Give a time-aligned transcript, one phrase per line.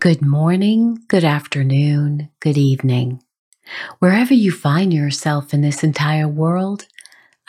[0.00, 3.20] Good morning, good afternoon, good evening.
[3.98, 6.86] Wherever you find yourself in this entire world,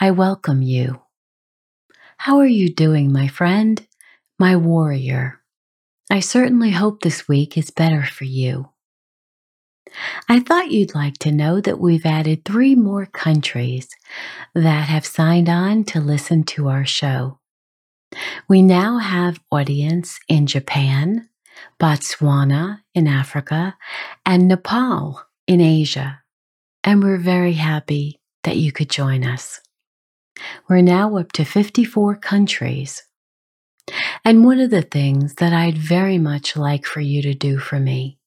[0.00, 1.00] I welcome you.
[2.16, 3.86] How are you doing, my friend,
[4.36, 5.40] my warrior?
[6.10, 8.70] I certainly hope this week is better for you.
[10.28, 13.88] I thought you'd like to know that we've added three more countries
[14.56, 17.38] that have signed on to listen to our show.
[18.48, 21.28] We now have audience in Japan,
[21.80, 23.76] Botswana in Africa,
[24.26, 26.20] and Nepal in Asia.
[26.84, 29.60] And we're very happy that you could join us.
[30.68, 33.02] We're now up to 54 countries.
[34.24, 37.78] And one of the things that I'd very much like for you to do for
[37.78, 38.18] me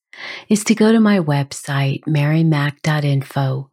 [0.49, 3.69] is to go to my website, marymac.info,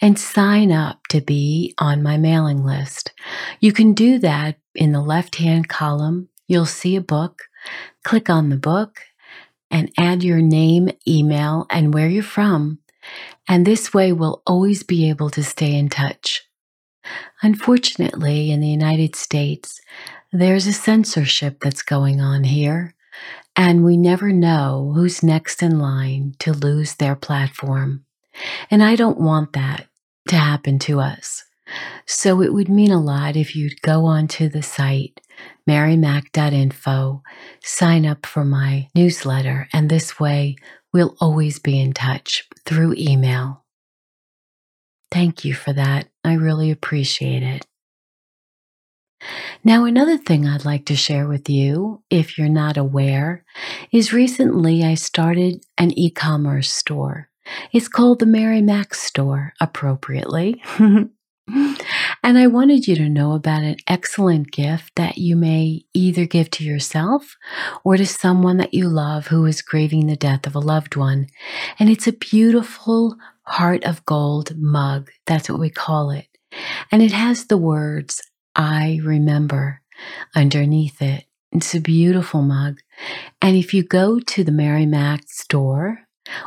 [0.00, 3.12] and sign up to be on my mailing list.
[3.60, 6.28] You can do that in the left hand column.
[6.46, 7.42] You'll see a book.
[8.04, 9.00] Click on the book
[9.70, 12.78] and add your name, email, and where you're from.
[13.48, 16.46] And this way we'll always be able to stay in touch.
[17.42, 19.80] Unfortunately, in the United States,
[20.32, 22.94] there's a censorship that's going on here,
[23.56, 28.04] and we never know who's next in line to lose their platform.
[28.70, 29.88] And I don't want that
[30.28, 31.44] to happen to us.
[32.06, 35.20] So it would mean a lot if you'd go onto the site,
[35.68, 37.22] marymac.info,
[37.62, 40.56] sign up for my newsletter, and this way
[40.92, 43.64] we'll always be in touch through email.
[45.10, 46.08] Thank you for that.
[46.24, 47.66] I really appreciate it.
[49.62, 53.44] Now, another thing I'd like to share with you, if you're not aware,
[53.92, 57.28] is recently I started an e commerce store.
[57.72, 60.62] It's called the Mary Mac Store, appropriately.
[62.24, 66.50] And I wanted you to know about an excellent gift that you may either give
[66.52, 67.36] to yourself
[67.82, 71.26] or to someone that you love who is grieving the death of a loved one.
[71.80, 75.10] And it's a beautiful heart of gold mug.
[75.26, 76.26] That's what we call it.
[76.92, 78.22] And it has the words,
[78.54, 79.80] I remember
[80.34, 81.24] underneath it.
[81.50, 82.78] It's a beautiful mug.
[83.40, 86.06] And if you go to the Mary Mac store,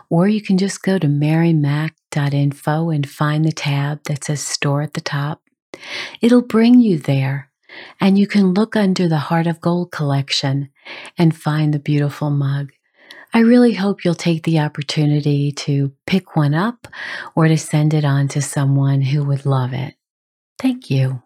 [0.10, 4.94] or you can just go to marymac.info and find the tab that says store at
[4.94, 5.42] the top.
[6.22, 7.50] It'll bring you there,
[8.00, 10.70] and you can look under the Heart of Gold collection
[11.18, 12.72] and find the beautiful mug.
[13.34, 16.88] I really hope you'll take the opportunity to pick one up
[17.36, 19.96] or to send it on to someone who would love it.
[20.58, 21.22] Thank you.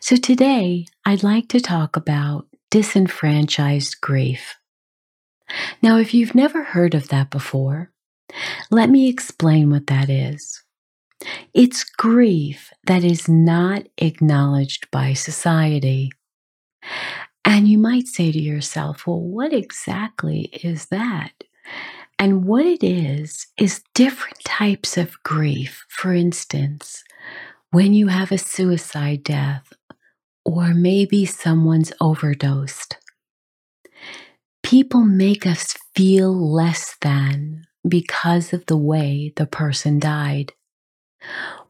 [0.00, 4.54] So, today I'd like to talk about disenfranchised grief.
[5.82, 7.90] Now, if you've never heard of that before,
[8.70, 10.61] let me explain what that is.
[11.54, 16.10] It's grief that is not acknowledged by society.
[17.44, 21.32] And you might say to yourself, well, what exactly is that?
[22.18, 25.84] And what it is, is different types of grief.
[25.88, 27.02] For instance,
[27.70, 29.72] when you have a suicide death,
[30.44, 32.96] or maybe someone's overdosed,
[34.62, 40.52] people make us feel less than because of the way the person died.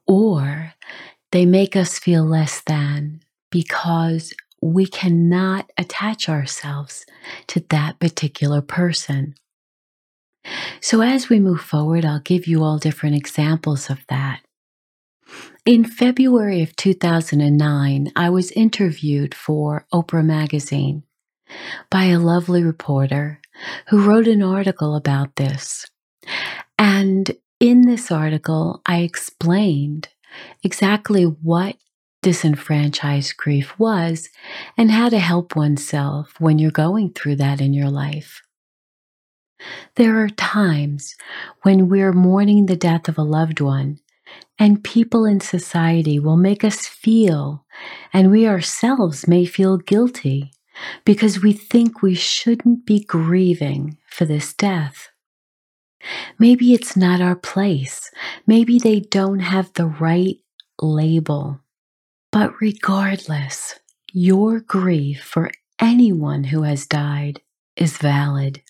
[0.06, 0.74] Or
[1.30, 3.20] they make us feel less than
[3.50, 7.04] because we cannot attach ourselves
[7.48, 9.34] to that particular person.
[10.80, 14.40] So, as we move forward, I'll give you all different examples of that.
[15.64, 21.04] In February of 2009, I was interviewed for Oprah Magazine
[21.90, 23.40] by a lovely reporter
[23.88, 25.86] who wrote an article about this.
[26.78, 27.30] And
[27.62, 30.08] in this article, I explained
[30.64, 31.76] exactly what
[32.20, 34.28] disenfranchised grief was
[34.76, 38.42] and how to help oneself when you're going through that in your life.
[39.94, 41.14] There are times
[41.62, 44.00] when we're mourning the death of a loved one,
[44.58, 47.64] and people in society will make us feel,
[48.12, 50.50] and we ourselves may feel guilty
[51.04, 55.11] because we think we shouldn't be grieving for this death.
[56.38, 58.10] Maybe it's not our place.
[58.46, 60.36] Maybe they don't have the right
[60.80, 61.60] label.
[62.30, 63.78] But regardless,
[64.12, 67.40] your grief for anyone who has died
[67.76, 68.62] is valid.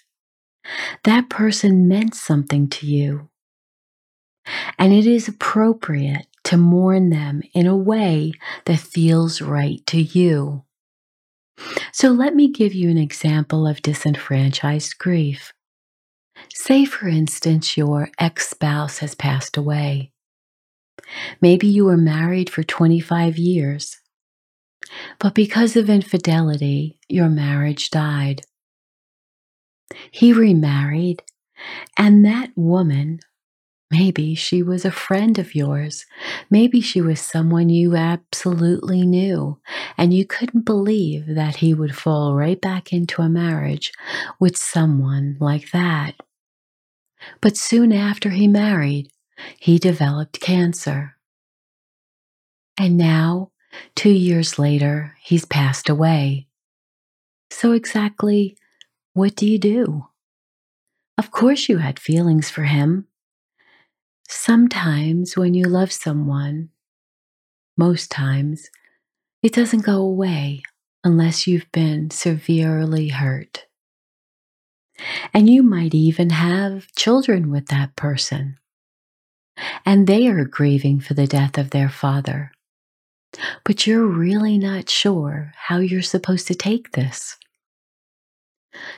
[1.04, 3.28] That person meant something to you.
[4.78, 8.32] And it is appropriate to mourn them in a way
[8.64, 10.64] that feels right to you.
[11.92, 15.52] So let me give you an example of disenfranchised grief.
[16.54, 20.12] Say, for instance, your ex spouse has passed away.
[21.40, 23.98] Maybe you were married for 25 years,
[25.18, 28.42] but because of infidelity, your marriage died.
[30.10, 31.22] He remarried,
[31.96, 33.20] and that woman
[33.92, 36.06] Maybe she was a friend of yours.
[36.50, 39.60] Maybe she was someone you absolutely knew,
[39.98, 43.92] and you couldn't believe that he would fall right back into a marriage
[44.40, 46.14] with someone like that.
[47.40, 49.10] But soon after he married,
[49.58, 51.16] he developed cancer.
[52.78, 53.50] And now,
[53.94, 56.48] two years later, he's passed away.
[57.50, 58.56] So, exactly
[59.14, 60.06] what do you do?
[61.18, 63.06] Of course, you had feelings for him
[64.34, 66.70] Sometimes when you love someone,
[67.76, 68.70] most times,
[69.42, 70.62] it doesn't go away
[71.04, 73.66] unless you've been severely hurt.
[75.34, 78.58] And you might even have children with that person.
[79.84, 82.52] And they are grieving for the death of their father.
[83.64, 87.36] But you're really not sure how you're supposed to take this.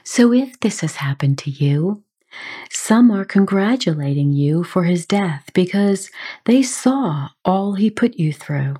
[0.03, 2.03] So if this has happened to you,
[2.71, 6.11] some are congratulating you for his death because
[6.47, 8.77] they saw all he put you through.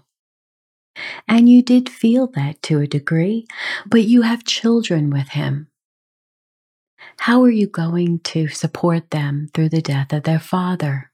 [1.27, 3.47] And you did feel that to a degree,
[3.87, 5.69] but you have children with him.
[7.19, 11.11] How are you going to support them through the death of their father?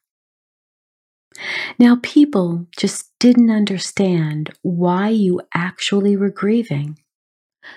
[1.78, 6.98] Now, people just didn't understand why you actually were grieving.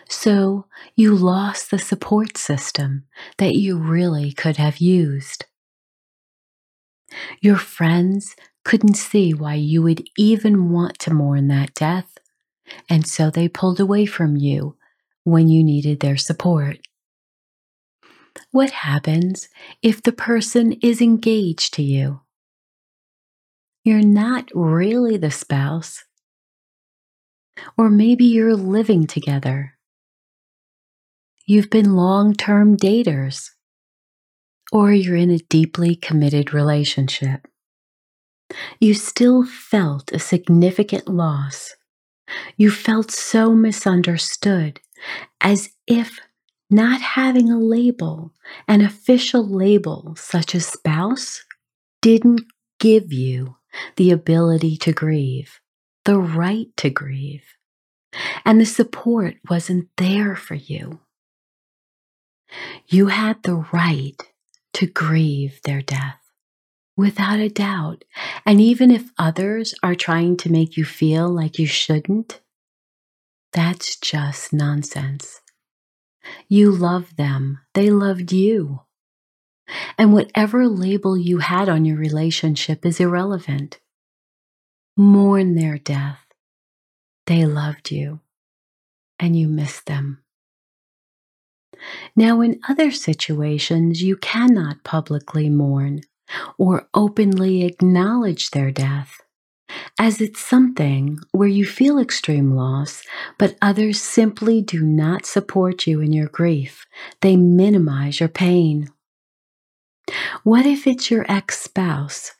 [0.10, 0.66] So
[0.96, 3.06] you lost the support system
[3.38, 5.46] that you really could have used.
[7.42, 12.18] Your friends couldn't see why you would even want to mourn that death,
[12.90, 14.78] and so they pulled away from you
[15.24, 16.80] when you needed their support.
[18.52, 19.50] What happens
[19.82, 22.22] if the person is engaged to you?
[23.84, 26.04] You're not really the spouse.
[27.78, 29.74] Or maybe you're living together
[31.46, 33.50] you've been long term daters,
[34.72, 37.48] or you're in a deeply committed relationship.
[38.80, 41.76] You still felt a significant loss.
[42.58, 44.80] You felt so misunderstood,
[45.42, 46.20] as if
[46.74, 48.34] not having a label,
[48.68, 51.44] an official label such as spouse,
[52.02, 52.42] didn't
[52.80, 53.56] give you
[53.96, 55.62] the ability to grieve,
[56.06, 57.46] the right to grieve,
[58.44, 61.00] and the support wasn't there for you.
[62.88, 64.22] You had the right
[64.74, 66.20] to grieve their death
[66.96, 68.04] without a doubt.
[68.46, 72.42] And even if others are trying to make you feel like you shouldn't,
[73.52, 75.40] that's just nonsense.
[76.48, 78.82] You love them, they loved you.
[79.98, 83.80] And whatever label you had on your relationship is irrelevant.
[84.98, 86.26] Mourn their death.
[87.26, 88.20] They loved you,
[89.18, 90.24] and you miss them.
[92.16, 96.02] Now, in other situations, you cannot publicly mourn
[96.58, 99.23] or openly acknowledge their death,
[100.00, 103.04] as it's something where you feel extreme loss,
[103.38, 106.86] but others simply do not support you in your grief.
[107.22, 108.90] They minimize your pain.
[110.44, 112.32] What if it's your ex spouse?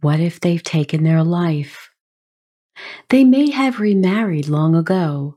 [0.00, 1.90] What if they've taken their life?
[3.08, 5.36] They may have remarried long ago,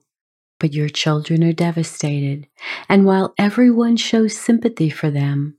[0.60, 2.48] but your children are devastated.
[2.88, 5.58] And while everyone shows sympathy for them,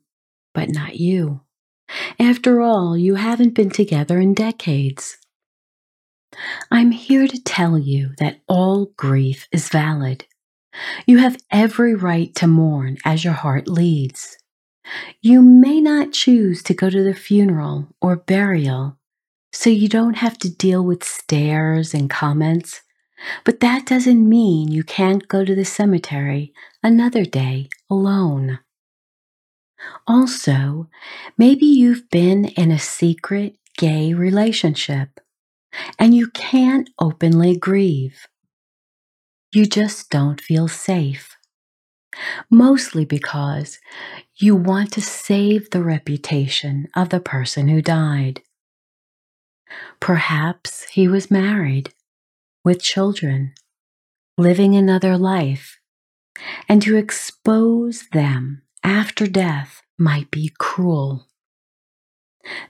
[0.54, 1.40] but not you.
[2.18, 5.18] After all, you haven't been together in decades.
[6.70, 10.26] I'm here to tell you that all grief is valid.
[11.06, 14.36] You have every right to mourn as your heart leads.
[15.22, 18.98] You may not choose to go to the funeral or burial,
[19.52, 22.82] so you don't have to deal with stares and comments
[23.44, 28.60] but that doesn't mean you can't go to the cemetery another day alone.
[30.06, 30.88] Also,
[31.36, 35.20] maybe you've been in a secret gay relationship
[35.98, 38.26] and you can't openly grieve.
[39.52, 41.36] You just don't feel safe.
[42.50, 43.78] mostly because
[44.36, 48.42] you want to save the reputation of the person who died.
[50.00, 51.92] Perhaps he was married,
[52.64, 53.54] with children,
[54.38, 55.80] living another life,
[56.68, 61.28] and to expose them after death might be cruel.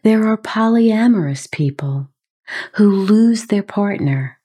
[0.02, 2.10] There are polyamorous people
[2.74, 4.38] who lose their partner,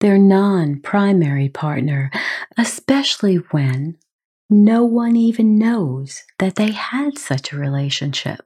[0.00, 2.10] their non primary partner,
[2.56, 3.98] especially when
[4.50, 8.40] no one even knows that they had such a relationship.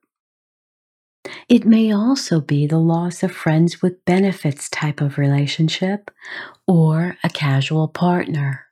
[1.49, 6.11] It may also be the loss of friends with benefits type of relationship
[6.67, 8.66] or a casual partner.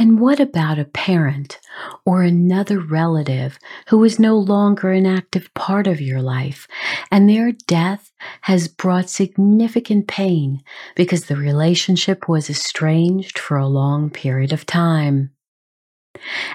[0.00, 1.58] And what about a parent
[2.06, 6.68] or another relative who is no longer an active part of your life
[7.10, 8.12] and their death
[8.42, 10.62] has brought significant pain
[10.94, 15.32] because the relationship was estranged for a long period of time?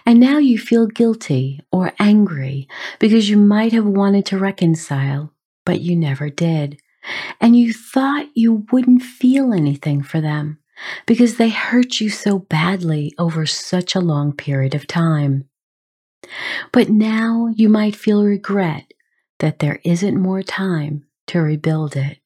[0.05, 5.33] And now you feel guilty or angry because you might have wanted to reconcile,
[5.65, 6.79] but you never did.
[7.41, 10.59] And you thought you wouldn't feel anything for them
[11.05, 15.45] because they hurt you so badly over such a long period of time.
[16.71, 18.93] But now you might feel regret
[19.39, 22.19] that there isn't more time to rebuild it.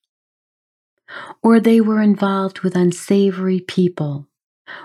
[1.41, 4.27] Or they were involved with unsavory people,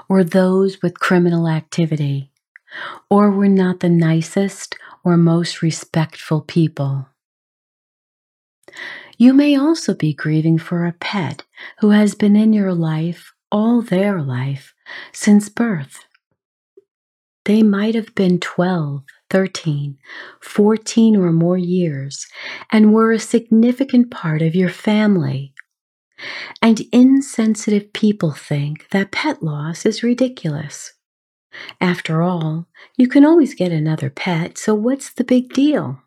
[0.09, 2.31] or those with criminal activity,
[3.11, 7.09] or were not the nicest or most respectful people.
[9.19, 11.45] You may also be grieving for a pet
[11.81, 14.75] who has been in your life all their life
[15.13, 16.07] since birth.
[17.45, 19.99] They might have been 12, 13,
[20.41, 22.27] 14 or more years
[22.71, 25.53] and were a significant part of your family.
[26.63, 30.95] And insensitive people think that pet loss is ridiculous.
[31.81, 36.01] After all, you can always get another pet, so what's the big deal?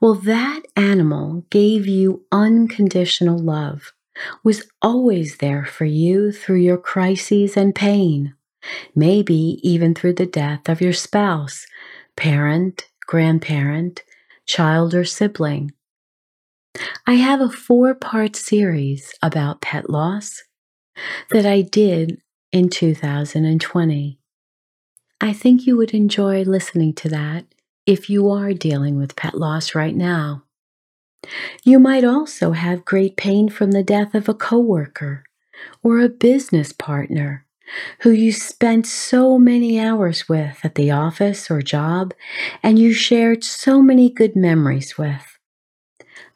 [0.00, 3.92] Well, that animal gave you unconditional love
[4.42, 8.34] was always there for you through your crises and pain,
[8.94, 11.66] maybe even through the death of your spouse,
[12.16, 14.02] parent, grandparent,
[14.46, 15.72] child, or sibling.
[17.06, 20.42] I have a four part series about pet loss
[21.30, 22.20] that I did
[22.52, 24.18] in 2020.
[25.20, 27.46] I think you would enjoy listening to that
[27.86, 30.44] if you are dealing with pet loss right now.
[31.64, 35.24] You might also have great pain from the death of a coworker
[35.82, 37.44] or a business partner
[38.00, 42.14] who you spent so many hours with at the office or job
[42.62, 45.38] and you shared so many good memories with.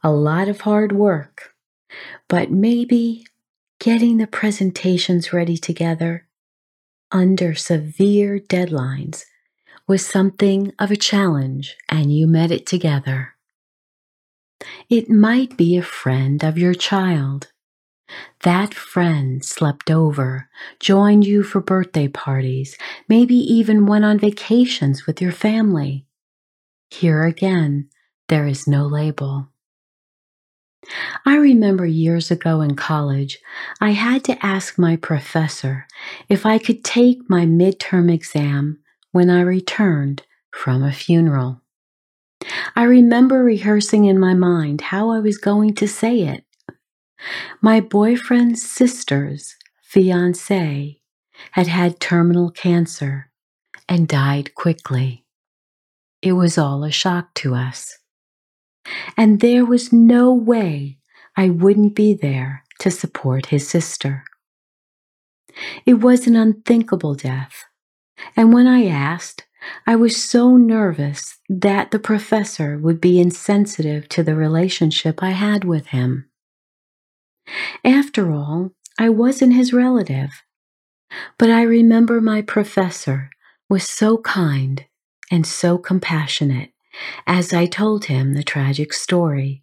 [0.02, 1.54] A lot of hard work,
[2.28, 3.24] but maybe
[3.78, 6.26] getting the presentations ready together
[7.10, 9.24] under severe deadlines
[9.86, 13.34] was something of a challenge and you met it together.
[14.88, 17.52] It might be a friend of your child.
[18.42, 20.48] That friend slept over,
[20.80, 22.76] joined you for birthday parties,
[23.08, 26.06] maybe even went on vacations with your family.
[26.90, 27.88] Here again,
[28.28, 29.48] there is no label.
[31.24, 33.38] I remember years ago in college,
[33.80, 35.86] I had to ask my professor
[36.28, 38.80] if I could take my midterm exam
[39.12, 41.61] when I returned from a funeral.
[42.76, 46.44] I remember rehearsing in my mind how I was going to say it.
[47.60, 51.00] My boyfriend's sister's fiance
[51.52, 53.30] had had terminal cancer
[53.88, 55.24] and died quickly.
[56.20, 57.98] It was all a shock to us.
[59.16, 60.98] And there was no way
[61.36, 64.24] I wouldn't be there to support his sister.
[65.86, 67.64] It was an unthinkable death.
[68.36, 69.46] And when I asked,
[69.86, 75.64] I was so nervous that the professor would be insensitive to the relationship I had
[75.64, 76.28] with him.
[77.84, 80.42] After all, I wasn't his relative.
[81.38, 83.30] But I remember my professor
[83.68, 84.86] was so kind
[85.30, 86.70] and so compassionate
[87.26, 89.62] as I told him the tragic story.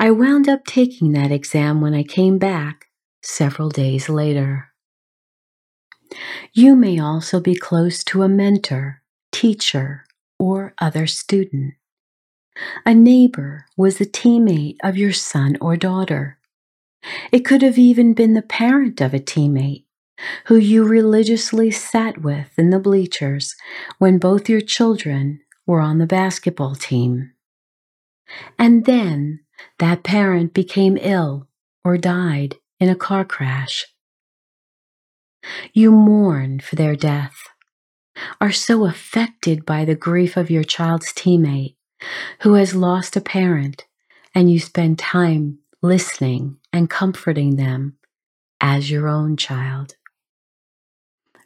[0.00, 2.86] I wound up taking that exam when I came back
[3.22, 4.67] several days later.
[6.52, 10.04] You may also be close to a mentor, teacher,
[10.38, 11.74] or other student.
[12.84, 16.38] A neighbor was a teammate of your son or daughter.
[17.30, 19.84] It could have even been the parent of a teammate
[20.46, 23.54] who you religiously sat with in the bleachers
[23.98, 27.32] when both your children were on the basketball team.
[28.58, 29.40] And then
[29.78, 31.46] that parent became ill
[31.84, 33.86] or died in a car crash.
[35.72, 37.36] You mourn for their death,
[38.40, 41.76] are so affected by the grief of your child's teammate
[42.40, 43.86] who has lost a parent,
[44.34, 47.96] and you spend time listening and comforting them
[48.60, 49.94] as your own child.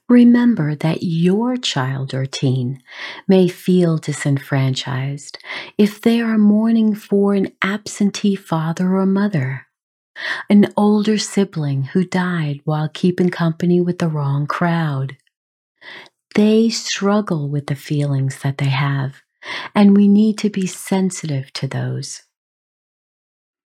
[0.08, 2.82] Remember that your child or teen
[3.26, 5.38] may feel disenfranchised
[5.78, 9.66] if they are mourning for an absentee father or mother,
[10.48, 15.16] an older sibling who died while keeping company with the wrong crowd.
[16.34, 19.22] They struggle with the feelings that they have,
[19.74, 22.22] and we need to be sensitive to those.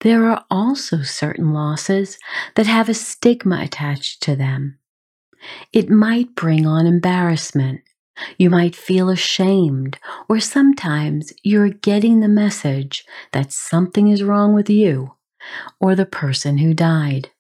[0.02, 2.18] There are also certain losses
[2.56, 4.78] that have a stigma attached to them.
[5.72, 7.82] It might bring on embarrassment.
[8.38, 9.98] You might feel ashamed,
[10.30, 15.14] or sometimes you're getting the message that something is wrong with you
[15.80, 17.32] or the person who died.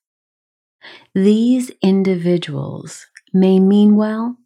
[1.16, 4.38] These individuals may mean well,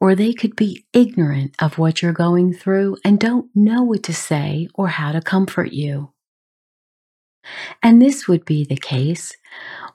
[0.00, 4.14] or they could be ignorant of what you're going through and don't know what to
[4.14, 6.12] say or how to comfort you.
[7.82, 9.32] And this would be the case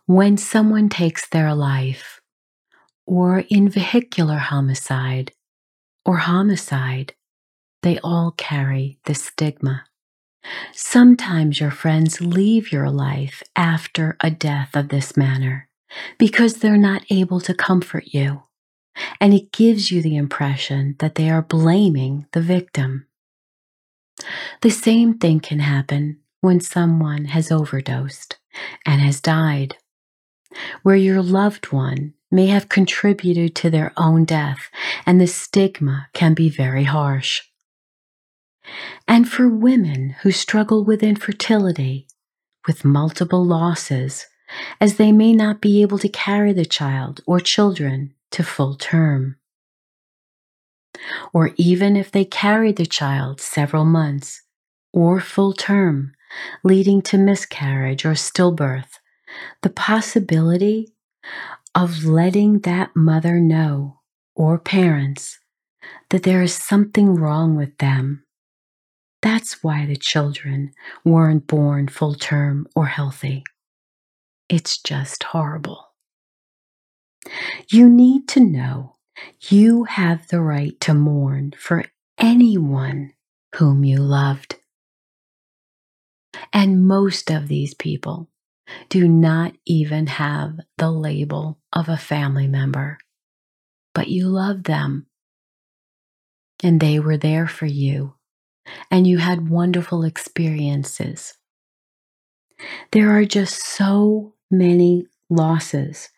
[0.05, 2.21] when someone takes their life,
[3.05, 5.31] or in vehicular homicide
[6.05, 7.15] or homicide.
[7.81, 9.85] They all carry the stigma.
[10.73, 15.67] Sometimes your friends leave your life after a death of this manner
[16.17, 18.43] because they're not able to comfort you,
[19.19, 23.07] and it gives you the impression that they are blaming the victim.
[24.61, 28.37] The same thing can happen when someone has overdosed
[28.85, 29.77] and has died,
[30.83, 34.69] where your loved one may have contributed to their own death,
[35.05, 37.41] and the stigma can be very harsh.
[39.07, 42.07] And for women who struggle with infertility,
[42.67, 44.27] with multiple losses,
[44.79, 49.37] as they may not be able to carry the child or children to full term.
[51.33, 54.41] Or even if they carry the child several months
[54.91, 56.13] or full term,
[56.63, 58.99] leading to miscarriage or stillbirth,
[59.61, 60.93] the possibility
[61.75, 63.99] of letting that mother know
[64.35, 65.39] or parents
[66.09, 68.23] that there is something wrong with them.
[69.21, 70.71] That's why the children
[71.03, 73.43] weren't born full term or healthy.
[74.47, 75.85] It's just horrible.
[77.69, 78.95] You need to know
[79.49, 81.83] you have the right to mourn for
[82.17, 83.13] anyone
[83.55, 84.55] whom you loved.
[86.53, 88.29] And most of these people
[88.89, 92.97] do not even have the label of a family member,
[93.93, 95.07] but you love them.
[96.63, 98.15] And they were there for you,
[98.91, 101.35] and you had wonderful experiences.
[102.91, 106.09] There are just so many losses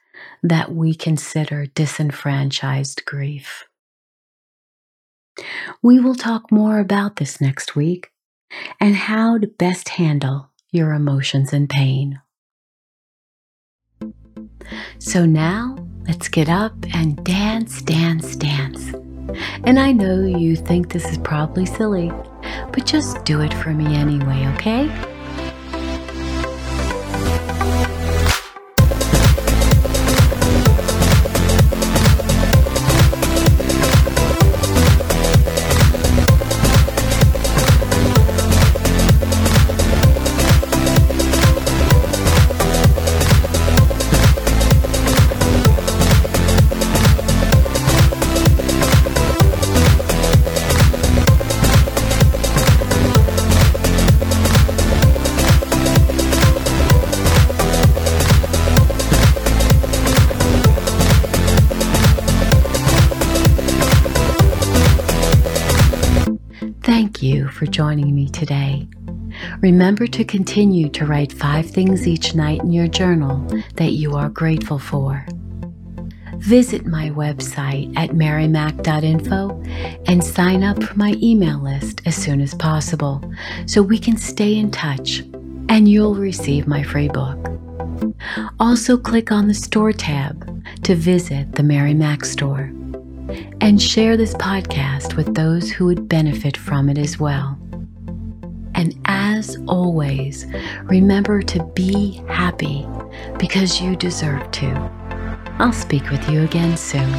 [0.44, 3.66] that we consider disenfranchised grief.
[5.82, 8.12] We will talk more about this next week
[8.80, 12.22] and how to best handle your emotions and pain.
[15.00, 15.76] So now
[16.08, 18.94] let's get up and dance, dance, dance.
[19.64, 22.12] And I know you think this is probably silly,
[22.72, 25.11] but just do it for me anyway, okay?
[67.22, 68.88] You for joining me today.
[69.60, 74.30] Remember to continue to write five things each night in your journal that you are
[74.30, 75.24] grateful for.
[76.38, 79.62] Visit my website at marymac.info
[80.08, 83.22] and sign up for my email list as soon as possible
[83.68, 85.20] so we can stay in touch
[85.70, 87.38] and you'll receive my free book.
[88.60, 92.72] Also, click on the store tab to visit the Mary Mac store
[93.62, 97.58] and share this podcast with those who would benefit from it as well.
[98.76, 100.46] And as always,
[100.84, 102.88] remember to be happy
[103.38, 104.68] because you deserve to.
[105.60, 107.12] I'll speak with you again soon.